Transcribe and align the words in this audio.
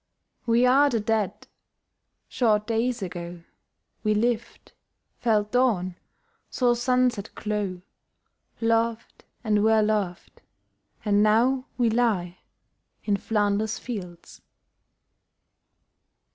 We 0.47 0.65
are 0.65 0.89
the 0.89 0.99
Dead. 0.99 1.45
Short 2.27 2.65
days 2.65 3.03
ago 3.03 3.43
We 4.03 4.15
lived, 4.15 4.71
felt 5.19 5.51
dawn, 5.51 5.95
saw 6.49 6.73
sunset 6.73 7.29
glow, 7.35 7.83
Loved, 8.59 9.25
and 9.43 9.63
were 9.63 9.83
loved, 9.83 10.41
and 11.05 11.21
now 11.21 11.67
we 11.77 11.91
lie 11.91 12.39
In 13.03 13.15
Flanders 13.15 13.77
fields. 13.77 14.41